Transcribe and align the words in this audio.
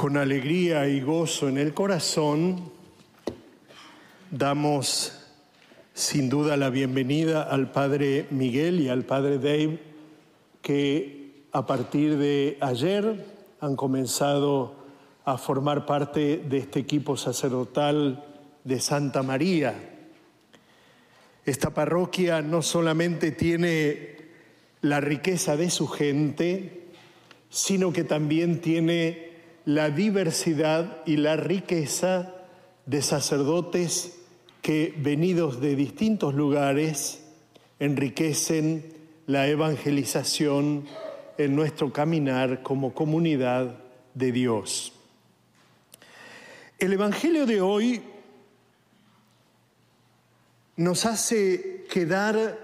Con 0.00 0.16
alegría 0.16 0.88
y 0.88 1.02
gozo 1.02 1.46
en 1.46 1.58
el 1.58 1.74
corazón, 1.74 2.70
damos 4.30 5.12
sin 5.92 6.30
duda 6.30 6.56
la 6.56 6.70
bienvenida 6.70 7.42
al 7.42 7.70
Padre 7.70 8.24
Miguel 8.30 8.80
y 8.80 8.88
al 8.88 9.04
Padre 9.04 9.36
Dave, 9.36 9.78
que 10.62 11.44
a 11.52 11.66
partir 11.66 12.16
de 12.16 12.56
ayer 12.62 13.26
han 13.60 13.76
comenzado 13.76 14.74
a 15.26 15.36
formar 15.36 15.84
parte 15.84 16.38
de 16.48 16.56
este 16.56 16.80
equipo 16.80 17.18
sacerdotal 17.18 18.24
de 18.64 18.80
Santa 18.80 19.22
María. 19.22 19.74
Esta 21.44 21.74
parroquia 21.74 22.40
no 22.40 22.62
solamente 22.62 23.32
tiene 23.32 24.16
la 24.80 25.02
riqueza 25.02 25.58
de 25.58 25.68
su 25.68 25.88
gente, 25.88 26.86
sino 27.50 27.92
que 27.92 28.04
también 28.04 28.62
tiene 28.62 29.28
la 29.64 29.90
diversidad 29.90 31.02
y 31.06 31.16
la 31.16 31.36
riqueza 31.36 32.34
de 32.86 33.02
sacerdotes 33.02 34.18
que, 34.62 34.94
venidos 34.96 35.60
de 35.60 35.76
distintos 35.76 36.34
lugares, 36.34 37.22
enriquecen 37.78 38.92
la 39.26 39.46
evangelización 39.48 40.86
en 41.38 41.56
nuestro 41.56 41.92
caminar 41.92 42.62
como 42.62 42.92
comunidad 42.94 43.76
de 44.14 44.32
Dios. 44.32 44.92
El 46.78 46.92
Evangelio 46.92 47.46
de 47.46 47.60
hoy 47.60 48.02
nos 50.76 51.04
hace 51.06 51.84
quedar 51.90 52.58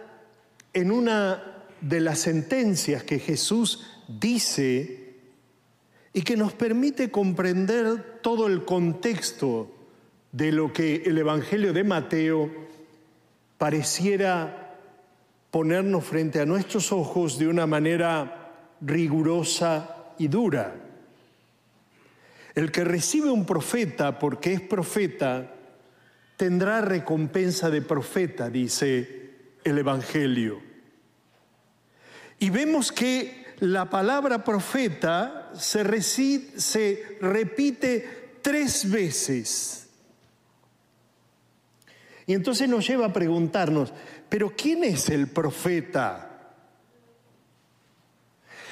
en 0.72 0.90
una 0.90 1.64
de 1.80 2.00
las 2.00 2.20
sentencias 2.20 3.02
que 3.04 3.18
Jesús 3.18 3.86
dice 4.08 5.05
y 6.16 6.22
que 6.22 6.34
nos 6.34 6.54
permite 6.54 7.10
comprender 7.10 8.20
todo 8.22 8.46
el 8.46 8.64
contexto 8.64 9.70
de 10.32 10.50
lo 10.50 10.72
que 10.72 11.02
el 11.04 11.18
Evangelio 11.18 11.74
de 11.74 11.84
Mateo 11.84 12.50
pareciera 13.58 14.78
ponernos 15.50 16.06
frente 16.06 16.40
a 16.40 16.46
nuestros 16.46 16.90
ojos 16.90 17.38
de 17.38 17.48
una 17.48 17.66
manera 17.66 18.54
rigurosa 18.80 20.14
y 20.16 20.28
dura. 20.28 20.74
El 22.54 22.72
que 22.72 22.84
recibe 22.84 23.28
un 23.28 23.44
profeta 23.44 24.18
porque 24.18 24.54
es 24.54 24.62
profeta, 24.62 25.52
tendrá 26.38 26.80
recompensa 26.80 27.68
de 27.68 27.82
profeta, 27.82 28.48
dice 28.48 29.32
el 29.64 29.76
Evangelio. 29.76 30.62
Y 32.38 32.48
vemos 32.48 32.90
que 32.90 33.45
la 33.60 33.88
palabra 33.88 34.44
profeta 34.44 35.50
se, 35.54 35.82
repite 37.20 38.38
tres 38.42 38.90
veces. 38.90 39.88
Y 42.26 42.34
entonces 42.34 42.68
nos 42.68 42.86
lleva 42.86 43.06
a 43.06 43.12
preguntarnos, 43.12 43.92
¿pero 44.28 44.52
quién 44.56 44.84
es 44.84 45.08
el 45.08 45.28
profeta? 45.28 46.54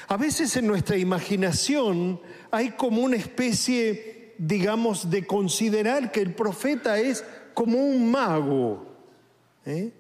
A 0.09 0.17
veces 0.17 0.55
en 0.57 0.67
nuestra 0.67 0.98
imaginación 0.98 2.21
hay 2.51 2.73
como 2.73 3.03
una 3.03 3.17
especie, 3.17 4.35
digamos, 4.37 5.09
de 5.09 5.27
considerar 5.27 6.13
que 6.13 6.21
el 6.21 6.35
profeta 6.35 6.98
es 6.98 7.25
como 7.55 7.79
un 7.79 8.11
mago. 8.11 8.87
¿eh? 9.65 9.93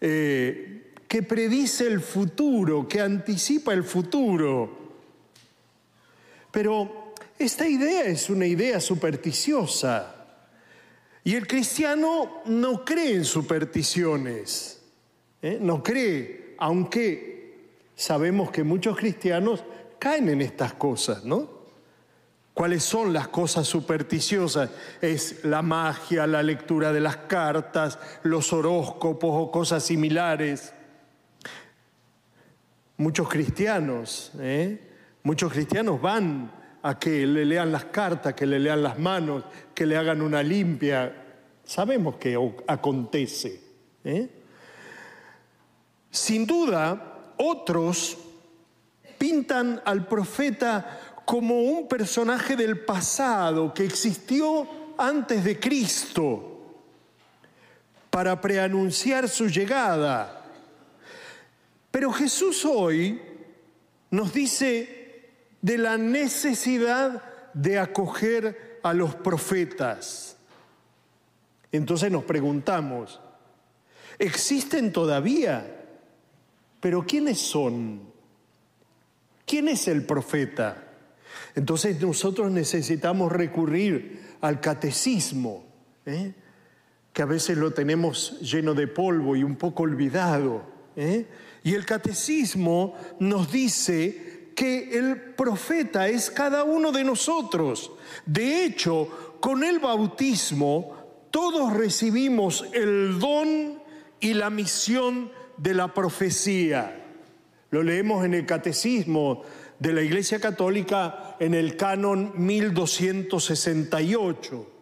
eh 0.00 0.87
que 1.08 1.22
predice 1.22 1.86
el 1.86 2.00
futuro, 2.00 2.86
que 2.86 3.00
anticipa 3.00 3.72
el 3.72 3.82
futuro. 3.82 4.78
Pero 6.50 7.14
esta 7.38 7.66
idea 7.66 8.04
es 8.04 8.28
una 8.28 8.46
idea 8.46 8.78
supersticiosa. 8.78 10.14
Y 11.24 11.34
el 11.34 11.46
cristiano 11.46 12.42
no 12.46 12.84
cree 12.84 13.16
en 13.16 13.24
supersticiones, 13.24 14.82
¿eh? 15.42 15.58
no 15.60 15.82
cree, 15.82 16.54
aunque 16.58 17.38
sabemos 17.94 18.50
que 18.50 18.62
muchos 18.62 18.96
cristianos 18.96 19.64
caen 19.98 20.28
en 20.28 20.42
estas 20.42 20.74
cosas, 20.74 21.24
¿no? 21.24 21.58
¿Cuáles 22.54 22.82
son 22.82 23.12
las 23.12 23.28
cosas 23.28 23.68
supersticiosas? 23.68 24.70
Es 25.00 25.44
la 25.44 25.62
magia, 25.62 26.26
la 26.26 26.42
lectura 26.42 26.92
de 26.92 27.00
las 27.00 27.16
cartas, 27.16 27.98
los 28.24 28.52
horóscopos 28.52 29.30
o 29.32 29.50
cosas 29.50 29.84
similares. 29.84 30.72
Muchos 32.98 33.28
cristianos, 33.28 34.32
¿eh? 34.40 34.76
muchos 35.22 35.52
cristianos 35.52 36.00
van 36.02 36.50
a 36.82 36.98
que 36.98 37.24
le 37.28 37.44
lean 37.44 37.70
las 37.70 37.84
cartas, 37.84 38.34
que 38.34 38.44
le 38.44 38.58
lean 38.58 38.82
las 38.82 38.98
manos, 38.98 39.44
que 39.72 39.86
le 39.86 39.96
hagan 39.96 40.20
una 40.20 40.42
limpia. 40.42 41.14
Sabemos 41.64 42.16
que 42.16 42.36
acontece. 42.66 43.60
¿eh? 44.02 44.28
Sin 46.10 46.44
duda, 46.44 47.34
otros 47.36 48.18
pintan 49.16 49.80
al 49.84 50.08
profeta 50.08 51.22
como 51.24 51.60
un 51.62 51.86
personaje 51.86 52.56
del 52.56 52.80
pasado 52.80 53.72
que 53.72 53.84
existió 53.84 54.66
antes 54.98 55.44
de 55.44 55.60
Cristo 55.60 56.82
para 58.10 58.40
preanunciar 58.40 59.28
su 59.28 59.46
llegada 59.46 60.37
pero 61.98 62.12
Jesús 62.12 62.64
hoy 62.64 63.20
nos 64.12 64.32
dice 64.32 65.32
de 65.60 65.78
la 65.78 65.98
necesidad 65.98 67.50
de 67.54 67.80
acoger 67.80 68.78
a 68.84 68.94
los 68.94 69.16
profetas. 69.16 70.36
Entonces 71.72 72.12
nos 72.12 72.22
preguntamos, 72.22 73.20
¿existen 74.16 74.92
todavía? 74.92 75.88
Pero 76.78 77.04
¿quiénes 77.04 77.40
son? 77.40 78.02
¿Quién 79.44 79.66
es 79.66 79.88
el 79.88 80.06
profeta? 80.06 80.84
Entonces 81.56 82.00
nosotros 82.00 82.48
necesitamos 82.52 83.32
recurrir 83.32 84.36
al 84.40 84.60
catecismo, 84.60 85.64
¿eh? 86.06 86.32
que 87.12 87.22
a 87.22 87.26
veces 87.26 87.58
lo 87.58 87.72
tenemos 87.72 88.38
lleno 88.40 88.74
de 88.74 88.86
polvo 88.86 89.34
y 89.34 89.42
un 89.42 89.56
poco 89.56 89.82
olvidado. 89.82 90.62
¿eh? 90.94 91.26
Y 91.68 91.74
el 91.74 91.84
catecismo 91.84 92.94
nos 93.18 93.52
dice 93.52 94.52
que 94.56 94.98
el 94.98 95.20
profeta 95.20 96.08
es 96.08 96.30
cada 96.30 96.64
uno 96.64 96.92
de 96.92 97.04
nosotros. 97.04 97.92
De 98.24 98.64
hecho, 98.64 99.36
con 99.38 99.62
el 99.62 99.78
bautismo 99.78 100.96
todos 101.30 101.74
recibimos 101.74 102.64
el 102.72 103.18
don 103.18 103.82
y 104.18 104.32
la 104.32 104.48
misión 104.48 105.30
de 105.58 105.74
la 105.74 105.92
profecía. 105.92 107.04
Lo 107.70 107.82
leemos 107.82 108.24
en 108.24 108.32
el 108.32 108.46
catecismo 108.46 109.42
de 109.78 109.92
la 109.92 110.00
Iglesia 110.00 110.40
Católica 110.40 111.36
en 111.38 111.52
el 111.52 111.76
canon 111.76 112.32
1268. 112.34 114.77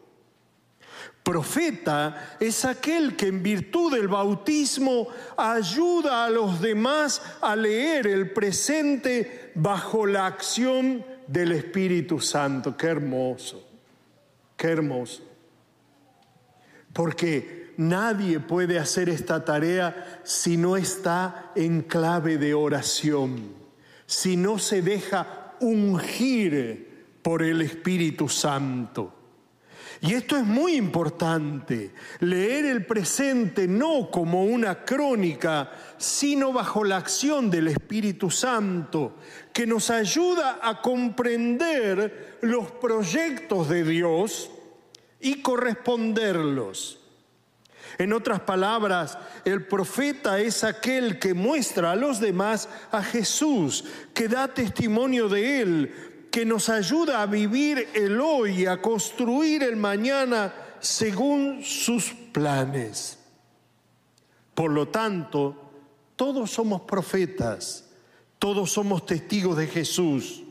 Profeta 1.26 2.36
es 2.38 2.64
aquel 2.64 3.16
que 3.16 3.26
en 3.26 3.42
virtud 3.42 3.92
del 3.96 4.06
bautismo 4.06 5.08
ayuda 5.36 6.24
a 6.24 6.30
los 6.30 6.60
demás 6.60 7.20
a 7.40 7.56
leer 7.56 8.06
el 8.06 8.30
presente 8.30 9.50
bajo 9.56 10.06
la 10.06 10.26
acción 10.26 11.04
del 11.26 11.50
Espíritu 11.50 12.20
Santo. 12.20 12.76
Qué 12.76 12.86
hermoso, 12.86 13.68
qué 14.56 14.68
hermoso. 14.68 15.24
Porque 16.92 17.74
nadie 17.76 18.38
puede 18.38 18.78
hacer 18.78 19.08
esta 19.08 19.44
tarea 19.44 20.20
si 20.22 20.56
no 20.56 20.76
está 20.76 21.50
en 21.56 21.82
clave 21.82 22.38
de 22.38 22.54
oración, 22.54 23.52
si 24.06 24.36
no 24.36 24.60
se 24.60 24.80
deja 24.80 25.56
ungir 25.58 27.18
por 27.20 27.42
el 27.42 27.62
Espíritu 27.62 28.28
Santo. 28.28 29.15
Y 30.00 30.14
esto 30.14 30.36
es 30.36 30.44
muy 30.44 30.74
importante, 30.74 31.92
leer 32.20 32.66
el 32.66 32.84
presente 32.84 33.66
no 33.66 34.10
como 34.10 34.44
una 34.44 34.84
crónica, 34.84 35.70
sino 35.96 36.52
bajo 36.52 36.84
la 36.84 36.98
acción 36.98 37.50
del 37.50 37.68
Espíritu 37.68 38.30
Santo, 38.30 39.16
que 39.52 39.66
nos 39.66 39.90
ayuda 39.90 40.58
a 40.62 40.82
comprender 40.82 42.38
los 42.42 42.70
proyectos 42.72 43.68
de 43.68 43.84
Dios 43.84 44.50
y 45.20 45.40
corresponderlos. 45.40 47.00
En 47.98 48.12
otras 48.12 48.40
palabras, 48.40 49.16
el 49.44 49.66
profeta 49.66 50.38
es 50.38 50.64
aquel 50.64 51.18
que 51.18 51.32
muestra 51.32 51.92
a 51.92 51.96
los 51.96 52.20
demás 52.20 52.68
a 52.90 53.02
Jesús, 53.02 53.84
que 54.12 54.28
da 54.28 54.48
testimonio 54.48 55.28
de 55.28 55.62
Él, 55.62 55.94
que 56.36 56.44
nos 56.44 56.68
ayuda 56.68 57.22
a 57.22 57.26
vivir 57.26 57.88
el 57.94 58.20
hoy, 58.20 58.66
a 58.66 58.82
construir 58.82 59.62
el 59.62 59.74
mañana 59.74 60.52
según 60.80 61.64
sus 61.64 62.12
planes. 62.30 63.18
Por 64.54 64.70
lo 64.70 64.88
tanto, 64.88 65.56
todos 66.14 66.50
somos 66.50 66.82
profetas, 66.82 67.88
todos 68.38 68.70
somos 68.70 69.06
testigos 69.06 69.56
de 69.56 69.66
Jesús. 69.66 70.42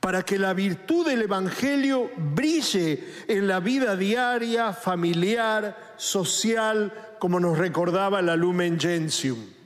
para 0.00 0.22
que 0.22 0.38
la 0.38 0.52
virtud 0.52 1.06
del 1.06 1.22
Evangelio 1.22 2.10
brille 2.16 3.02
en 3.26 3.48
la 3.48 3.60
vida 3.60 3.96
diaria, 3.96 4.74
familiar, 4.74 5.94
social, 5.96 7.16
como 7.18 7.40
nos 7.40 7.56
recordaba 7.56 8.20
la 8.20 8.36
Lumen 8.36 8.78
Gentium. 8.78 9.59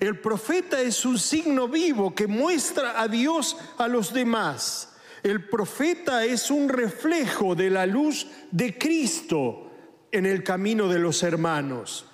El 0.00 0.18
profeta 0.18 0.80
es 0.80 1.04
un 1.04 1.18
signo 1.18 1.68
vivo 1.68 2.14
que 2.14 2.26
muestra 2.26 3.00
a 3.00 3.06
Dios 3.06 3.58
a 3.76 3.86
los 3.86 4.14
demás. 4.14 4.94
El 5.22 5.46
profeta 5.46 6.24
es 6.24 6.50
un 6.50 6.70
reflejo 6.70 7.54
de 7.54 7.68
la 7.68 7.84
luz 7.84 8.26
de 8.50 8.78
Cristo 8.78 9.70
en 10.10 10.24
el 10.24 10.42
camino 10.42 10.88
de 10.88 10.98
los 10.98 11.22
hermanos. 11.22 12.06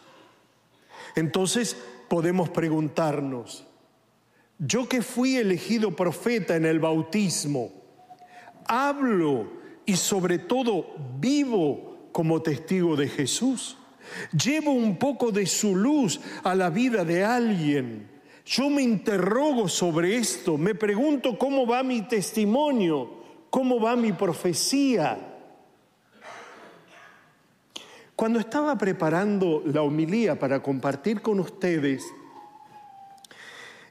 Entonces 1.15 1.77
podemos 2.09 2.49
preguntarnos, 2.51 3.65
yo 4.59 4.89
que 4.89 5.01
fui 5.01 5.37
elegido 5.37 5.95
profeta 5.95 6.57
en 6.57 6.67
el 6.67 6.81
bautismo, 6.81 7.71
hablo 8.67 9.47
y 9.85 9.95
sobre 9.95 10.39
todo 10.41 10.95
vivo 11.21 12.09
como 12.11 12.43
testigo 12.43 12.97
de 12.97 13.09
Jesús. 13.09 13.77
Llevo 14.33 14.73
un 14.73 14.97
poco 14.97 15.33
de 15.33 15.47
su 15.47 15.77
luz 15.77 16.21
a 16.43 16.55
la 16.55 16.71
vida 16.71 17.05
de 17.05 17.25
alguien. 17.25 18.09
Yo 18.45 18.71
me 18.71 18.83
interrogo 18.83 19.69
sobre 19.69 20.17
esto, 20.17 20.57
me 20.57 20.75
pregunto 20.75 21.37
cómo 21.37 21.67
va 21.67 21.83
mi 21.83 22.03
testimonio, 22.03 23.11
cómo 23.51 23.81
va 23.81 23.97
mi 23.97 24.13
profecía. 24.13 25.19
Cuando 28.15 28.39
estaba 28.39 28.79
preparando 28.79 29.63
la 29.67 29.83
homilía 29.83 30.39
para 30.39 30.63
compartir 30.63 31.21
con 31.21 31.41
ustedes, 31.41 32.05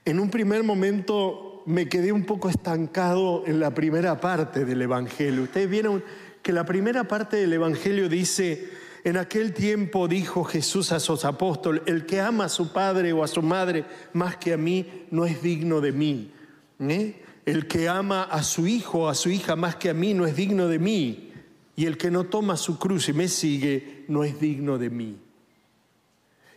en 0.06 0.20
un 0.20 0.30
primer 0.30 0.64
momento 0.64 1.64
me 1.66 1.90
quedé 1.90 2.12
un 2.12 2.26
poco 2.26 2.50
estancado 2.50 3.44
en 3.46 3.60
la 3.60 3.74
primera 3.74 4.20
parte 4.22 4.66
del 4.66 4.82
Evangelio. 4.82 5.44
Ustedes 5.44 5.70
vieron 5.70 6.04
que 6.42 6.54
la 6.54 6.64
primera 6.64 7.06
parte 7.06 7.38
del 7.38 7.54
Evangelio 7.54 8.08
dice, 8.08 8.70
en 9.06 9.18
aquel 9.18 9.54
tiempo 9.54 10.08
dijo 10.08 10.44
Jesús 10.44 10.92
a 10.92 11.00
sus 11.00 11.26
apóstoles, 11.26 11.84
el 11.86 12.08
que 12.08 12.20
ama 12.20 12.46
a 12.46 12.50
su 12.50 12.74
padre 12.74 13.14
o 13.14 13.24
a 13.24 13.28
su 13.28 13.44
madre 13.44 13.86
más 14.14 14.36
que 14.38 14.52
a 14.52 14.58
mí 14.58 15.06
no 15.12 15.28
es 15.28 15.44
digno 15.44 15.80
de 15.80 15.92
mí. 15.92 16.32
¿eh? 16.80 17.22
El 17.46 17.68
que 17.68 17.88
ama 17.88 18.24
a 18.24 18.42
su 18.42 18.66
hijo 18.66 19.04
o 19.04 19.08
a 19.08 19.14
su 19.14 19.30
hija 19.30 19.56
más 19.56 19.76
que 19.76 19.92
a 19.92 19.94
mí 19.94 20.16
no 20.16 20.26
es 20.26 20.36
digno 20.36 20.68
de 20.68 20.80
mí. 20.80 21.32
Y 21.76 21.86
el 21.86 22.00
que 22.00 22.10
no 22.10 22.24
toma 22.24 22.58
su 22.58 22.80
cruz 22.80 23.08
y 23.08 23.14
me 23.14 23.28
sigue 23.28 24.06
no 24.08 24.24
es 24.24 24.40
digno 24.40 24.80
de 24.80 24.90
mí. 24.90 25.16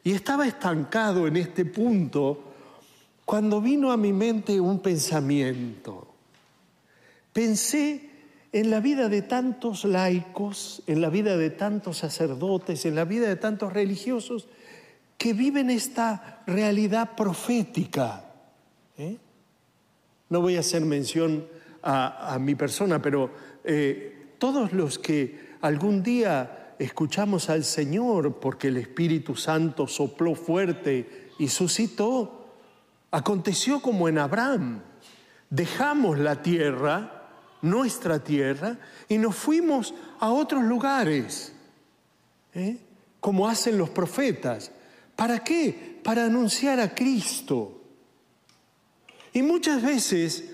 Y 0.02 0.12
estaba 0.12 0.46
estancado 0.46 1.26
en 1.26 1.36
este 1.36 1.66
punto 1.66 2.54
cuando 3.26 3.60
vino 3.60 3.92
a 3.92 3.98
mi 3.98 4.14
mente 4.14 4.58
un 4.58 4.80
pensamiento. 4.80 6.14
Pensé 7.30 8.07
en 8.52 8.70
la 8.70 8.80
vida 8.80 9.08
de 9.08 9.22
tantos 9.22 9.84
laicos, 9.84 10.82
en 10.86 11.00
la 11.00 11.10
vida 11.10 11.36
de 11.36 11.50
tantos 11.50 11.98
sacerdotes, 11.98 12.84
en 12.86 12.94
la 12.94 13.04
vida 13.04 13.28
de 13.28 13.36
tantos 13.36 13.72
religiosos 13.72 14.48
que 15.18 15.32
viven 15.32 15.70
esta 15.70 16.42
realidad 16.46 17.16
profética. 17.16 18.24
¿eh? 18.96 19.18
No 20.30 20.40
voy 20.40 20.56
a 20.56 20.60
hacer 20.60 20.82
mención 20.82 21.46
a, 21.82 22.38
mi 22.40 22.54
persona, 22.54 23.00
pero 23.00 23.30
eh, 23.64 24.34
todos 24.38 24.72
los 24.72 24.98
que 24.98 25.56
algún 25.60 26.02
día 26.02 26.74
escuchamos 26.78 27.50
al 27.50 27.64
Señor 27.64 28.38
porque 28.40 28.68
el 28.68 28.76
Espíritu 28.76 29.34
Santo 29.34 29.86
sopló 29.86 30.34
fuerte 30.34 31.30
y 31.38 31.48
suscitó, 31.48 32.38
Aconteció 33.10 33.80
como 33.80 34.08
en 34.08 34.18
Abraham. 34.18 34.82
Dejamos 35.48 36.18
la 36.18 36.42
tierra, 36.42 37.17
nuestra 37.62 38.22
tierra, 38.22 38.78
y 39.08 39.18
nos 39.18 39.34
fuimos 39.36 39.94
a 40.20 40.30
otros 40.30 40.62
lugares, 40.64 41.52
¿eh? 42.54 42.78
como 43.20 43.48
hacen 43.48 43.78
los 43.78 43.90
profetas. 43.90 44.70
¿Para 45.16 45.42
qué? 45.42 46.00
Para 46.02 46.24
anunciar 46.24 46.80
a 46.80 46.94
Cristo. 46.94 47.80
Y 49.32 49.42
muchas 49.42 49.82
veces 49.82 50.44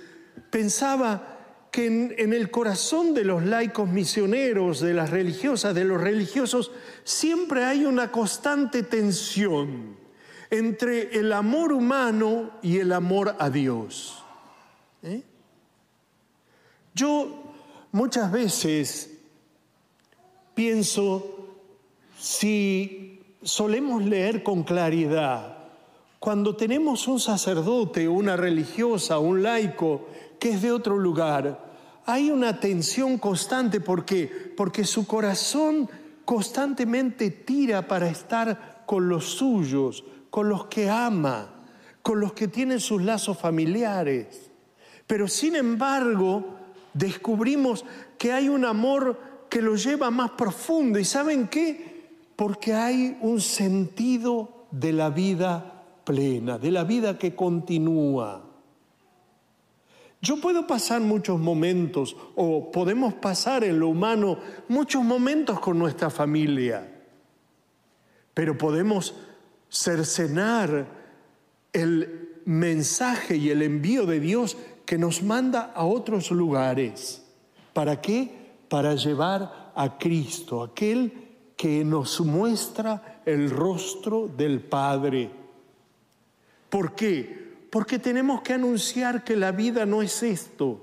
pensaba 0.51 1.31
que 1.71 1.87
en, 1.87 2.15
en, 2.19 2.33
el 2.33 2.51
corazón 2.51 3.15
de 3.15 3.25
los 3.25 3.45
laicos 3.45 3.89
misioneros, 3.89 4.81
de 4.81 4.95
las 4.95 5.11
religiosas, 5.11 5.75
de 5.75 5.85
los 5.85 6.01
religiosos, 6.01 6.71
siempre 7.03 7.65
hay 7.65 7.85
una 7.85 8.11
constante 8.11 8.85
tensión 8.85 9.97
entre 10.51 11.19
el 11.19 11.33
amor 11.33 11.73
humano 11.73 12.53
y 12.63 12.79
el 12.79 12.93
amor 12.93 13.37
a 13.39 13.51
Dios. 13.51 14.23
¿Eh? 15.03 15.23
Yo 16.95 17.29
muchas 17.93 18.31
veces 18.31 19.11
pienso 20.55 21.49
si 22.19 23.21
solemos 23.43 24.03
leer 24.05 24.43
con 24.43 24.63
claridad, 24.63 25.59
cuando 26.19 26.57
tenemos 26.57 27.07
un 27.07 27.21
sacerdote, 27.21 28.09
una 28.09 28.37
religiosa, 28.37 29.19
un 29.19 29.43
laico 29.43 30.07
que 30.39 30.53
es 30.53 30.63
de 30.63 30.73
otro 30.73 30.97
lugar, 30.99 31.75
hay 32.07 32.31
una 32.31 32.61
tensión 32.61 33.19
constante. 33.19 33.81
¿Por 33.81 34.05
qué? 34.05 34.53
Porque 34.57 34.85
su 34.85 35.07
corazón 35.07 35.89
constantemente 36.25 37.31
tira 37.31 37.87
para 37.87 38.09
estar 38.09 38.85
con 38.87 39.09
los 39.09 39.27
suyos, 39.27 40.05
con 40.31 40.49
los 40.49 40.67
que 40.67 40.89
ama, 40.89 41.49
con 42.03 42.21
los 42.21 42.33
que 42.33 42.49
tienen 42.49 42.81
sus 42.81 43.03
lazos 43.03 43.37
familiares. 43.39 44.51
Pero 45.07 45.29
sin 45.29 45.57
embargo, 45.57 46.64
descubrimos 46.95 47.85
que 48.17 48.33
hay 48.33 48.49
un 48.49 48.65
amor 48.65 49.21
que 49.51 49.61
lo 49.61 49.77
lleva 49.77 50.11
más 50.11 50.31
profundo. 50.33 50.99
¿Y 50.99 51.05
saben 51.05 51.49
qué? 51.49 52.09
Porque 52.37 52.73
hay 52.73 53.19
un 53.21 53.41
sentido 53.41 54.67
de 54.71 54.93
la 54.93 55.11
vida 55.11 55.85
plena, 56.05 56.59
de 56.59 56.71
la 56.71 56.85
vida 56.85 57.19
que 57.19 57.35
continúa. 57.35 58.43
Yo 60.21 60.41
puedo 60.41 60.67
pasar 60.67 61.03
muchos 61.03 61.39
momentos, 61.39 62.17
o 62.35 62.71
podemos 62.71 63.13
pasar 63.13 63.63
en 63.63 63.79
lo 63.79 63.89
humano 63.89 64.39
muchos 64.69 65.05
momentos 65.05 65.61
con 65.61 65.79
nuestra 65.79 66.09
familia, 66.09 66.91
pero 68.33 68.57
podemos 68.57 69.15
cercenar 69.69 70.87
el 71.75 72.41
mensaje 72.47 73.37
y 73.37 73.51
el 73.51 73.63
envío 73.63 74.07
de 74.07 74.21
Dios 74.21 74.57
que 74.85 74.99
nos 74.99 75.23
manda 75.23 75.73
a 75.75 75.85
otros 75.85 76.31
lugares. 76.31 77.23
¿Para 77.73 78.01
qué? 78.01 78.31
Para 78.69 78.95
llevar 78.95 79.73
a 79.75 79.99
Cristo, 79.99 80.63
aquel 80.63 81.13
que 81.57 81.85
nos 81.85 82.21
muestra 82.21 83.23
el 83.25 83.51
rostro 83.51 84.29
del 84.29 84.61
Padre. 84.61 85.31
¿Por 86.69 86.95
qué? 86.95 87.45
Porque 87.71 87.99
tenemos 87.99 88.43
que 88.43 88.53
anunciar 88.53 89.25
que 89.25 89.37
la 89.37 89.53
vida 89.53 89.87
no 89.87 90.03
es 90.03 90.23
esto, 90.23 90.81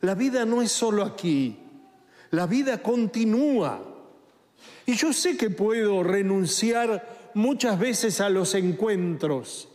la 0.00 0.14
vida 0.14 0.44
no 0.44 0.62
es 0.62 0.72
solo 0.72 1.02
aquí, 1.02 1.58
la 2.30 2.46
vida 2.46 2.82
continúa. 2.82 3.82
Y 4.86 4.94
yo 4.94 5.12
sé 5.12 5.36
que 5.36 5.50
puedo 5.50 6.02
renunciar 6.02 7.30
muchas 7.34 7.78
veces 7.78 8.20
a 8.20 8.28
los 8.28 8.54
encuentros, 8.54 9.68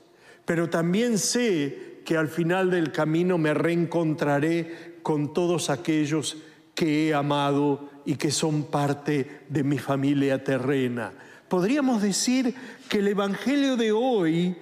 pero 0.46 0.70
también 0.70 1.17
sé 1.17 1.95
que 2.06 2.16
al 2.16 2.30
final 2.30 2.72
del 2.72 2.92
camino 2.92 3.38
me 3.38 3.54
reencontraré 3.54 5.00
con 5.04 5.34
todos 5.34 5.70
aquellos 5.70 6.38
que 6.74 7.08
he 7.08 7.14
amado 7.14 7.90
y 8.06 8.16
que 8.16 8.32
son 8.32 8.66
parte 8.66 9.42
de 9.50 9.64
mi 9.64 9.78
familia 9.78 10.44
terrena. 10.44 11.12
Podríamos 11.50 12.02
decir 12.02 12.56
que 12.88 13.00
el 13.00 13.08
Evangelio 13.08 13.76
de 13.76 13.92
hoy, 13.92 14.56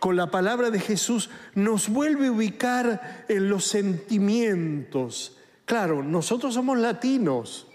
con 0.00 0.16
la 0.16 0.30
palabra 0.30 0.70
de 0.70 0.80
Jesús, 0.80 1.30
nos 1.54 1.88
vuelve 1.88 2.28
a 2.28 2.32
ubicar 2.32 3.24
en 3.28 3.48
los 3.48 3.64
sentimientos. 3.64 5.36
Claro, 5.64 6.02
nosotros 6.02 6.54
somos 6.54 6.78
latinos, 6.78 7.68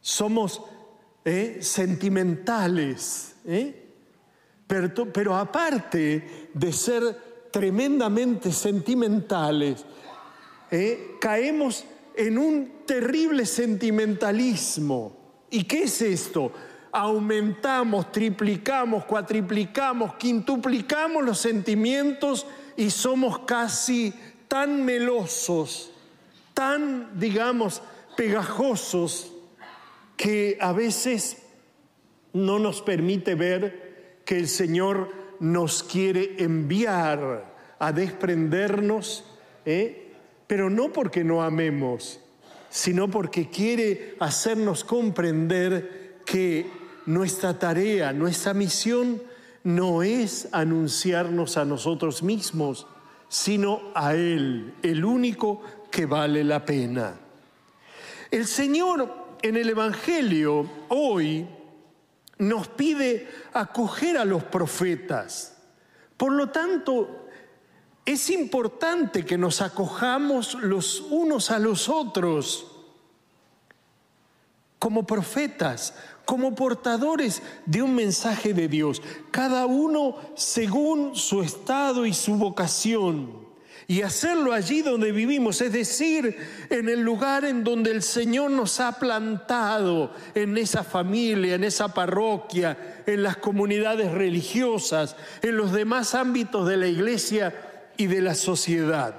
somos 0.00 0.62
eh, 1.24 1.58
sentimentales, 1.60 3.36
¿eh? 3.46 3.84
Pero, 4.66 5.36
aparte 5.36 6.48
de 6.52 6.72
ser 6.72 7.33
tremendamente 7.54 8.50
sentimentales, 8.50 9.84
¿eh? 10.72 11.18
caemos 11.20 11.84
en 12.16 12.36
un 12.36 12.84
terrible 12.84 13.46
sentimentalismo. 13.46 15.16
¿Y 15.50 15.62
qué 15.62 15.84
es 15.84 16.02
esto? 16.02 16.50
Aumentamos, 16.90 18.10
triplicamos, 18.10 19.04
cuatriplicamos, 19.04 20.16
quintuplicamos 20.16 21.24
los 21.24 21.38
sentimientos 21.38 22.44
y 22.76 22.90
somos 22.90 23.38
casi 23.46 24.12
tan 24.48 24.84
melosos, 24.84 25.92
tan, 26.54 27.20
digamos, 27.20 27.82
pegajosos, 28.16 29.30
que 30.16 30.58
a 30.60 30.72
veces 30.72 31.38
no 32.32 32.58
nos 32.58 32.82
permite 32.82 33.36
ver 33.36 34.22
que 34.24 34.38
el 34.38 34.48
Señor 34.48 35.23
nos 35.44 35.82
quiere 35.82 36.42
enviar 36.42 37.54
a 37.78 37.92
desprendernos 37.92 39.24
¿eh? 39.66 40.12
pero 40.46 40.70
no 40.70 40.92
porque 40.92 41.22
no 41.22 41.42
amemos, 41.42 42.20
sino 42.70 43.10
porque 43.10 43.50
quiere 43.50 44.16
hacernos 44.20 44.84
comprender 44.84 46.20
que 46.24 46.66
nuestra 47.06 47.58
tarea, 47.58 48.12
nuestra 48.12 48.54
misión 48.54 49.22
no 49.64 50.02
es 50.02 50.48
anunciarnos 50.52 51.56
a 51.56 51.64
nosotros 51.64 52.22
mismos, 52.22 52.86
sino 53.28 53.80
a 53.94 54.14
Él, 54.14 54.74
el 54.82 55.04
único 55.04 55.62
que 55.90 56.06
vale 56.06 56.42
la 56.42 56.64
pena. 56.64 57.16
El 58.30 58.46
Señor 58.46 59.36
en 59.42 59.56
el 59.56 59.68
Evangelio 59.68 60.66
hoy 60.88 61.46
nos 62.38 62.68
pide 62.68 63.28
acoger 63.52 64.18
a 64.18 64.24
los 64.24 64.44
profetas. 64.44 65.56
Por 66.16 66.32
lo 66.32 66.50
tanto, 66.50 67.28
es 68.04 68.30
importante 68.30 69.24
que 69.24 69.38
nos 69.38 69.60
acojamos 69.60 70.54
los 70.54 71.00
unos 71.00 71.50
a 71.50 71.58
los 71.58 71.88
otros 71.88 72.70
como 74.78 75.06
profetas, 75.06 75.94
como 76.26 76.54
portadores 76.54 77.42
de 77.64 77.82
un 77.82 77.94
mensaje 77.94 78.52
de 78.52 78.68
Dios, 78.68 79.00
cada 79.30 79.64
uno 79.64 80.16
según 80.34 81.16
su 81.16 81.42
estado 81.42 82.04
y 82.04 82.12
su 82.12 82.34
vocación 82.34 83.43
y 83.86 84.02
hacerlo 84.02 84.52
allí 84.52 84.82
donde 84.82 85.12
vivimos, 85.12 85.60
es 85.60 85.72
decir, 85.72 86.36
en 86.70 86.88
el 86.88 87.00
lugar 87.00 87.44
en 87.44 87.62
donde 87.64 87.90
el 87.90 88.02
Señor 88.02 88.50
nos 88.50 88.80
ha 88.80 88.98
plantado, 88.98 90.12
en 90.34 90.56
esa 90.56 90.82
familia, 90.82 91.54
en 91.54 91.64
esa 91.64 91.92
parroquia, 91.92 93.02
en 93.06 93.22
las 93.22 93.36
comunidades 93.36 94.10
religiosas, 94.12 95.16
en 95.42 95.56
los 95.56 95.72
demás 95.72 96.14
ámbitos 96.14 96.66
de 96.66 96.76
la 96.78 96.86
iglesia 96.86 97.92
y 97.96 98.06
de 98.06 98.22
la 98.22 98.34
sociedad. 98.34 99.14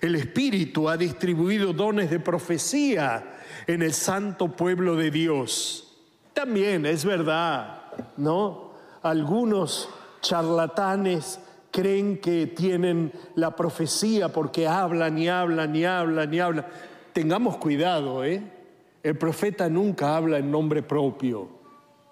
El 0.00 0.16
Espíritu 0.16 0.88
ha 0.88 0.96
distribuido 0.96 1.72
dones 1.72 2.10
de 2.10 2.20
profecía 2.20 3.36
en 3.66 3.82
el 3.82 3.92
santo 3.92 4.48
pueblo 4.48 4.96
de 4.96 5.10
Dios. 5.10 5.92
También 6.32 6.86
es 6.86 7.04
verdad, 7.04 7.82
¿no? 8.16 8.72
Algunos 9.02 9.88
charlatanes 10.20 11.38
creen 11.74 12.18
que 12.18 12.46
tienen 12.46 13.10
la 13.34 13.56
profecía 13.56 14.28
porque 14.28 14.68
hablan 14.68 15.18
y 15.18 15.26
hablan 15.26 15.74
y 15.74 15.84
hablan 15.84 16.32
y 16.32 16.38
hablan. 16.38 16.66
Tengamos 17.12 17.56
cuidado, 17.56 18.22
¿eh? 18.24 18.40
El 19.02 19.18
profeta 19.18 19.68
nunca 19.68 20.16
habla 20.16 20.38
en 20.38 20.52
nombre 20.52 20.84
propio. 20.84 21.48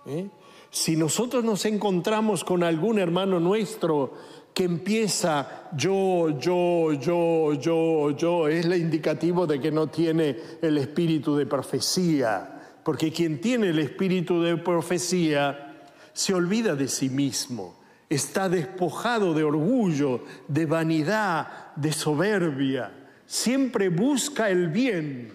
¿eh? 0.04 0.28
Si 0.68 0.96
nosotros 0.96 1.44
nos 1.44 1.64
encontramos 1.64 2.42
con 2.42 2.64
algún 2.64 2.98
hermano 2.98 3.38
nuestro 3.38 4.12
que 4.52 4.64
empieza 4.64 5.68
yo, 5.76 6.30
yo, 6.40 6.94
yo, 6.94 7.52
yo, 7.54 8.10
yo, 8.10 8.48
es 8.48 8.64
el 8.66 8.74
indicativo 8.74 9.46
de 9.46 9.60
que 9.60 9.70
no 9.70 9.86
tiene 9.86 10.36
el 10.60 10.76
espíritu 10.76 11.36
de 11.36 11.46
profecía. 11.46 12.62
Porque 12.82 13.12
quien 13.12 13.40
tiene 13.40 13.68
el 13.68 13.78
espíritu 13.78 14.42
de 14.42 14.56
profecía 14.56 15.84
se 16.12 16.34
olvida 16.34 16.74
de 16.74 16.88
sí 16.88 17.08
mismo 17.08 17.81
está 18.14 18.48
despojado 18.48 19.34
de 19.34 19.44
orgullo, 19.44 20.24
de 20.48 20.66
vanidad, 20.66 21.74
de 21.76 21.92
soberbia. 21.92 22.92
Siempre 23.26 23.88
busca 23.88 24.50
el 24.50 24.68
bien 24.68 25.32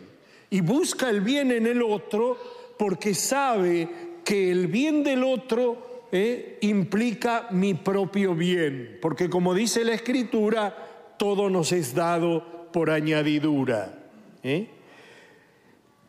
y 0.49 0.61
busca 0.61 1.09
el 1.09 1.21
bien 1.21 1.51
en 1.51 1.67
el 1.67 1.81
otro 1.81 2.37
porque 2.77 3.13
sabe 3.13 3.89
que 4.23 4.51
el 4.51 4.67
bien 4.67 5.03
del 5.03 5.23
otro 5.23 6.07
eh, 6.11 6.57
implica 6.61 7.47
mi 7.51 7.73
propio 7.73 8.35
bien. 8.35 8.99
Porque 9.01 9.29
como 9.29 9.53
dice 9.53 9.83
la 9.83 9.93
escritura, 9.93 11.15
todo 11.17 11.49
nos 11.49 11.71
es 11.71 11.93
dado 11.93 12.69
por 12.71 12.89
añadidura. 12.89 13.97
¿eh? 14.43 14.69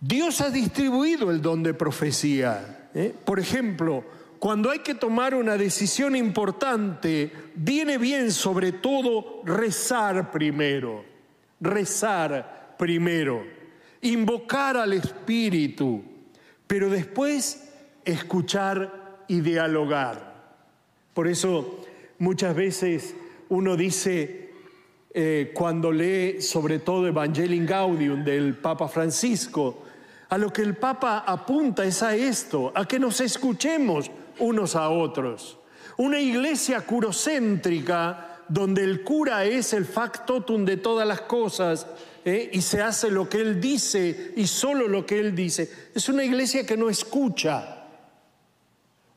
Dios 0.00 0.40
ha 0.40 0.50
distribuido 0.50 1.30
el 1.30 1.40
don 1.40 1.62
de 1.62 1.74
profecía. 1.74 2.90
¿eh? 2.94 3.14
Por 3.24 3.40
ejemplo, 3.40 4.04
cuando 4.38 4.70
hay 4.70 4.80
que 4.80 4.94
tomar 4.94 5.34
una 5.34 5.56
decisión 5.56 6.14
importante, 6.14 7.32
viene 7.54 7.98
bien 7.98 8.30
sobre 8.30 8.72
todo 8.72 9.42
rezar 9.44 10.30
primero, 10.30 11.04
rezar 11.60 12.74
primero, 12.78 13.44
invocar 14.02 14.76
al 14.76 14.92
Espíritu, 14.92 16.02
pero 16.66 16.88
después 16.88 17.72
escuchar 18.04 19.24
y 19.26 19.40
dialogar. 19.40 20.54
Por 21.14 21.26
eso 21.26 21.80
muchas 22.18 22.54
veces 22.54 23.16
uno 23.48 23.76
dice, 23.76 24.50
eh, 25.12 25.50
cuando 25.52 25.90
lee 25.90 26.40
sobre 26.40 26.78
todo 26.78 27.08
Evangelii 27.08 27.66
Gaudium 27.66 28.22
del 28.22 28.56
Papa 28.56 28.86
Francisco, 28.86 29.82
a 30.28 30.38
lo 30.38 30.52
que 30.52 30.62
el 30.62 30.76
Papa 30.76 31.24
apunta 31.26 31.84
es 31.84 32.02
a 32.02 32.14
esto, 32.14 32.70
a 32.74 32.86
que 32.86 32.98
nos 32.98 33.20
escuchemos 33.20 34.10
unos 34.38 34.76
a 34.76 34.88
otros. 34.90 35.58
Una 35.96 36.20
iglesia 36.20 36.80
curocéntrica 36.82 38.42
donde 38.48 38.82
el 38.82 39.02
cura 39.02 39.44
es 39.44 39.72
el 39.72 39.84
factotum 39.84 40.64
de 40.64 40.78
todas 40.78 41.06
las 41.06 41.22
cosas 41.22 41.86
¿eh? 42.24 42.50
y 42.52 42.62
se 42.62 42.80
hace 42.80 43.10
lo 43.10 43.28
que 43.28 43.40
él 43.40 43.60
dice 43.60 44.32
y 44.36 44.46
solo 44.46 44.88
lo 44.88 45.04
que 45.04 45.18
él 45.18 45.34
dice. 45.34 45.70
Es 45.94 46.08
una 46.08 46.24
iglesia 46.24 46.64
que 46.64 46.76
no 46.76 46.88
escucha. 46.88 47.86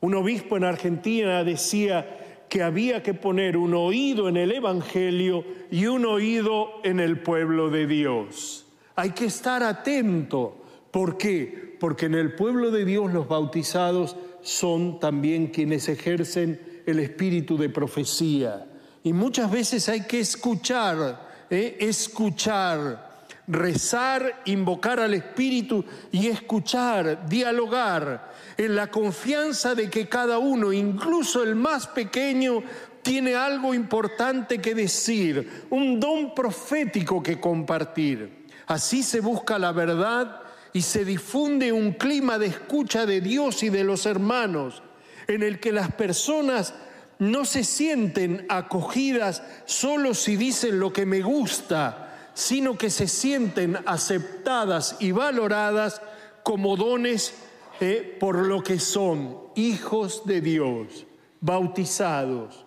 Un 0.02 0.16
obispo 0.16 0.58
en 0.58 0.64
Argentina 0.64 1.44
decía 1.44 2.46
que 2.50 2.64
había 2.64 3.02
que 3.02 3.14
poner 3.14 3.56
un 3.56 3.74
oído 3.74 4.28
en 4.28 4.36
el 4.36 4.52
Evangelio 4.52 5.46
y 5.70 5.86
un 5.86 6.06
oído 6.06 6.82
en 6.84 7.00
el 7.00 7.22
pueblo 7.22 7.70
de 7.70 7.88
Dios. 7.88 8.66
Hay 8.96 9.12
que 9.12 9.26
estar 9.26 9.64
atento. 9.64 10.58
¿Por 10.92 11.18
qué? 11.18 11.71
Porque 11.82 12.06
en 12.06 12.14
el 12.14 12.36
pueblo 12.36 12.70
de 12.70 12.86
Dios 12.86 13.12
los 13.12 13.28
bautizados 13.28 14.16
son 14.44 15.00
también 15.00 15.48
quienes 15.48 15.90
ejercen 15.90 16.84
el 16.86 17.00
espíritu 17.00 17.58
de 17.58 17.70
profecía. 17.70 18.68
Y 19.02 19.14
muchas 19.14 19.50
veces 19.50 19.90
hay 19.90 20.02
que 20.02 20.20
escuchar, 20.20 21.28
¿eh? 21.50 21.78
escuchar, 21.80 23.26
rezar, 23.48 24.44
invocar 24.46 25.00
al 25.00 25.16
espíritu 25.16 25.84
y 26.12 26.28
escuchar, 26.28 27.28
dialogar, 27.28 28.32
en 28.58 28.76
la 28.76 28.92
confianza 28.92 29.74
de 29.74 29.90
que 29.90 30.08
cada 30.08 30.38
uno, 30.38 30.72
incluso 30.72 31.42
el 31.42 31.56
más 31.56 31.88
pequeño, 31.88 32.62
tiene 33.02 33.34
algo 33.34 33.74
importante 33.74 34.62
que 34.62 34.76
decir, 34.76 35.66
un 35.72 36.00
don 36.00 36.36
profético 36.36 37.24
que 37.24 37.40
compartir. 37.40 38.46
Así 38.68 39.02
se 39.02 39.20
busca 39.20 39.58
la 39.58 39.72
verdad 39.72 40.42
y 40.74 40.82
se 40.82 41.06
difunde 41.06 41.72
un 41.72 41.94
clima 41.94 42.38
de 42.38 42.48
escucha 42.48 43.06
de 43.06 43.22
Dios 43.22 43.64
y 43.64 43.70
de 43.70 43.84
los 43.84 44.06
hermanos, 44.06 44.82
en 45.28 45.44
el 45.44 45.60
que 45.60 45.72
las 45.72 45.92
personas 45.92 46.74
no 47.20 47.46
se 47.46 47.64
sienten 47.64 48.46
acogidas 48.50 49.44
solo 49.66 50.14
si 50.14 50.36
dicen 50.36 50.80
lo 50.80 50.92
que 50.92 51.06
me 51.06 51.22
gusta, 51.22 52.32
sino 52.34 52.78
que 52.78 52.90
se 52.90 53.08
sienten 53.08 53.78
aceptadas 53.86 54.96
y 55.00 55.12
valoradas 55.12 56.02
como 56.44 56.76
dones 56.76 57.34
eh, 57.80 58.18
por 58.20 58.48
lo 58.48 58.64
que 58.64 58.80
son 58.80 59.38
hijos 59.56 60.26
de 60.26 60.42
Dios, 60.42 61.06
bautizados, 61.40 62.66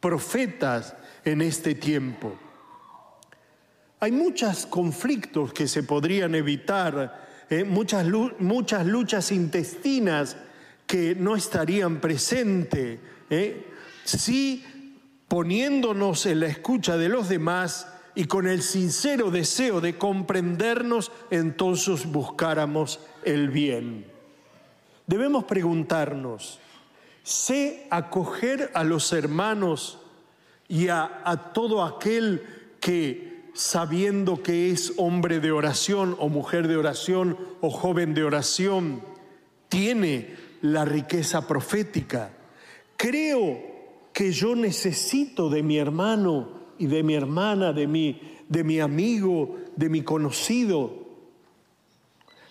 profetas 0.00 0.94
en 1.24 1.42
este 1.42 1.74
tiempo. 1.74 2.34
Hay 4.00 4.12
muchos 4.12 4.66
conflictos 4.66 5.52
que 5.52 5.68
se 5.68 5.82
podrían 5.82 6.34
evitar 6.34 7.31
eh, 7.52 7.64
muchas, 7.64 8.06
muchas 8.38 8.86
luchas 8.86 9.30
intestinas 9.30 10.38
que 10.86 11.14
no 11.14 11.36
estarían 11.36 12.00
presentes, 12.00 12.98
eh, 13.28 13.66
si 14.04 14.64
poniéndonos 15.28 16.24
en 16.24 16.40
la 16.40 16.46
escucha 16.46 16.96
de 16.96 17.10
los 17.10 17.28
demás 17.28 17.88
y 18.14 18.24
con 18.24 18.46
el 18.46 18.62
sincero 18.62 19.30
deseo 19.30 19.82
de 19.82 19.98
comprendernos, 19.98 21.12
entonces 21.30 22.06
buscáramos 22.06 23.00
el 23.22 23.50
bien. 23.50 24.06
Debemos 25.06 25.44
preguntarnos, 25.44 26.58
¿sé 27.22 27.86
acoger 27.90 28.70
a 28.72 28.82
los 28.82 29.12
hermanos 29.12 29.98
y 30.68 30.88
a 30.88 31.50
todo 31.52 31.84
aquel 31.84 32.46
que 32.80 33.31
sabiendo 33.54 34.42
que 34.42 34.70
es 34.70 34.94
hombre 34.96 35.40
de 35.40 35.52
oración 35.52 36.16
o 36.18 36.28
mujer 36.28 36.68
de 36.68 36.76
oración 36.76 37.36
o 37.60 37.70
joven 37.70 38.14
de 38.14 38.24
oración, 38.24 39.02
tiene 39.68 40.34
la 40.62 40.84
riqueza 40.84 41.46
profética. 41.46 42.30
Creo 42.96 43.60
que 44.12 44.32
yo 44.32 44.54
necesito 44.54 45.50
de 45.50 45.62
mi 45.62 45.78
hermano 45.78 46.60
y 46.78 46.86
de 46.86 47.02
mi 47.02 47.14
hermana, 47.14 47.72
de 47.72 47.86
mi, 47.86 48.20
de 48.48 48.64
mi 48.64 48.80
amigo, 48.80 49.56
de 49.76 49.88
mi 49.88 50.02
conocido. 50.02 51.02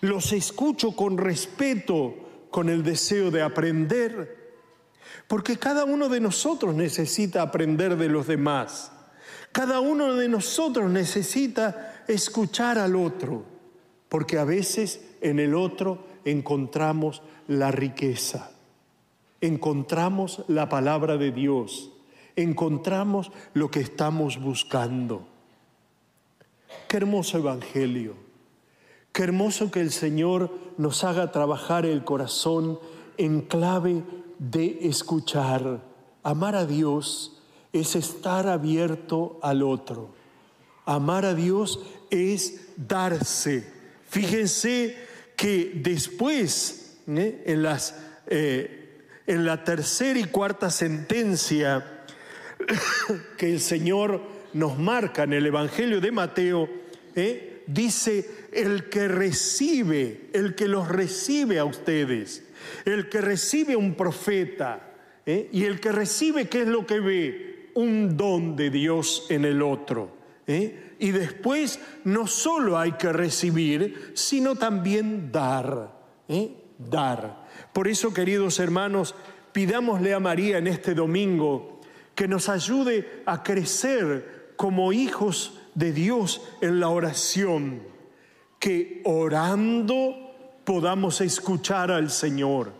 Los 0.00 0.32
escucho 0.32 0.92
con 0.96 1.18
respeto, 1.18 2.14
con 2.50 2.68
el 2.68 2.82
deseo 2.82 3.30
de 3.30 3.42
aprender, 3.42 4.42
porque 5.28 5.56
cada 5.56 5.84
uno 5.84 6.08
de 6.08 6.20
nosotros 6.20 6.74
necesita 6.74 7.42
aprender 7.42 7.96
de 7.96 8.08
los 8.08 8.26
demás. 8.26 8.92
Cada 9.52 9.80
uno 9.80 10.14
de 10.14 10.28
nosotros 10.28 10.90
necesita 10.90 12.04
escuchar 12.08 12.78
al 12.78 12.96
otro, 12.96 13.44
porque 14.08 14.38
a 14.38 14.44
veces 14.44 15.00
en 15.20 15.38
el 15.38 15.54
otro 15.54 16.06
encontramos 16.24 17.22
la 17.48 17.70
riqueza, 17.70 18.52
encontramos 19.42 20.44
la 20.48 20.70
palabra 20.70 21.18
de 21.18 21.32
Dios, 21.32 21.92
encontramos 22.34 23.30
lo 23.52 23.70
que 23.70 23.80
estamos 23.80 24.40
buscando. 24.40 25.26
Qué 26.88 26.96
hermoso 26.96 27.36
evangelio, 27.36 28.14
qué 29.12 29.24
hermoso 29.24 29.70
que 29.70 29.80
el 29.80 29.90
Señor 29.90 30.50
nos 30.78 31.04
haga 31.04 31.30
trabajar 31.30 31.84
el 31.84 32.04
corazón 32.04 32.78
en 33.18 33.42
clave 33.42 34.02
de 34.38 34.78
escuchar. 34.88 35.82
Amar 36.22 36.54
a 36.54 36.64
Dios 36.64 37.41
es 37.72 37.96
estar 37.96 38.46
abierto 38.46 39.38
al 39.42 39.62
otro. 39.62 40.14
Amar 40.84 41.24
a 41.24 41.34
Dios 41.34 41.80
es 42.10 42.68
darse. 42.76 43.66
Fíjense 44.08 44.96
que 45.36 45.72
después, 45.76 46.98
¿eh? 47.08 47.42
en, 47.46 47.62
las, 47.62 47.96
eh, 48.26 49.04
en 49.26 49.44
la 49.46 49.64
tercera 49.64 50.18
y 50.18 50.24
cuarta 50.24 50.70
sentencia 50.70 52.04
que 53.38 53.52
el 53.52 53.60
Señor 53.60 54.20
nos 54.52 54.78
marca 54.78 55.22
en 55.22 55.32
el 55.32 55.46
Evangelio 55.46 56.00
de 56.00 56.12
Mateo, 56.12 56.68
¿eh? 57.14 57.62
dice, 57.66 58.28
el 58.52 58.90
que 58.90 59.08
recibe, 59.08 60.28
el 60.34 60.54
que 60.54 60.68
los 60.68 60.88
recibe 60.88 61.58
a 61.58 61.64
ustedes, 61.64 62.44
el 62.84 63.08
que 63.08 63.20
recibe 63.20 63.76
un 63.76 63.94
profeta, 63.94 64.88
y 65.24 65.64
el 65.64 65.78
que 65.78 65.92
recibe, 65.92 66.48
¿qué 66.48 66.62
es 66.62 66.68
lo 66.68 66.84
que 66.84 66.98
ve? 66.98 67.51
Un 67.74 68.16
don 68.16 68.56
de 68.56 68.70
Dios 68.70 69.26
en 69.28 69.44
el 69.44 69.62
otro. 69.62 70.16
Y 70.46 71.10
después 71.10 71.80
no 72.04 72.26
solo 72.26 72.78
hay 72.78 72.92
que 72.92 73.12
recibir, 73.12 74.12
sino 74.14 74.56
también 74.56 75.30
dar. 75.32 75.92
Dar. 76.78 77.46
Por 77.72 77.88
eso, 77.88 78.12
queridos 78.12 78.58
hermanos, 78.58 79.14
pidámosle 79.52 80.14
a 80.14 80.20
María 80.20 80.58
en 80.58 80.66
este 80.66 80.94
domingo 80.94 81.80
que 82.14 82.28
nos 82.28 82.48
ayude 82.48 83.22
a 83.26 83.42
crecer 83.42 84.54
como 84.56 84.92
hijos 84.92 85.58
de 85.74 85.92
Dios 85.92 86.42
en 86.60 86.80
la 86.80 86.88
oración, 86.88 87.82
que 88.58 89.00
orando 89.04 90.60
podamos 90.64 91.20
escuchar 91.20 91.90
al 91.90 92.10
Señor, 92.10 92.72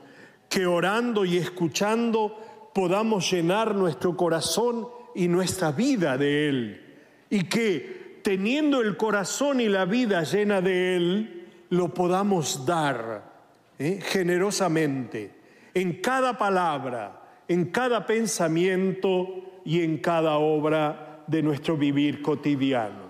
que 0.49 0.67
orando 0.67 1.25
y 1.25 1.39
escuchando 1.39 2.39
podamos 2.75 3.31
llenar 3.31 3.75
nuestro 3.75 4.17
corazón 4.17 4.89
y 5.15 5.29
nuestra 5.29 5.73
vida 5.73 6.17
de 6.17 6.49
Él, 6.49 6.95
y 7.31 7.45
que 7.45 8.21
teniendo 8.23 8.81
el 8.81 8.97
corazón 8.97 9.61
y 9.61 9.69
la 9.69 9.85
vida 9.85 10.23
llena 10.23 10.61
de 10.61 10.97
Él, 10.97 11.49
lo 11.71 11.89
podamos 11.93 12.65
dar 12.67 13.33
¿eh? 13.79 14.01
generosamente 14.03 15.31
en 15.75 16.01
cada 16.01 16.37
palabra, 16.37 17.23
en 17.49 17.67
cada 17.67 18.07
pensamiento 18.07 19.61
y 19.65 19.83
en 19.83 19.99
cada 19.99 20.37
obra 20.37 21.25
de 21.27 21.43
nuestro 21.43 21.77
vivir 21.77 22.23
cotidiano. 22.23 23.02